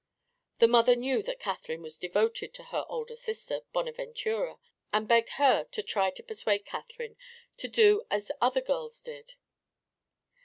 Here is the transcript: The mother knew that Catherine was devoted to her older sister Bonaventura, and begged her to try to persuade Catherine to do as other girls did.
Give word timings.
The 0.57 0.67
mother 0.67 0.95
knew 0.95 1.21
that 1.21 1.39
Catherine 1.39 1.83
was 1.83 1.99
devoted 1.99 2.55
to 2.55 2.63
her 2.73 2.85
older 2.89 3.15
sister 3.15 3.61
Bonaventura, 3.71 4.57
and 4.91 5.07
begged 5.07 5.29
her 5.37 5.65
to 5.65 5.83
try 5.83 6.09
to 6.09 6.23
persuade 6.23 6.65
Catherine 6.65 7.17
to 7.57 7.67
do 7.67 8.01
as 8.09 8.31
other 8.41 8.61
girls 8.61 8.99
did. 9.01 9.35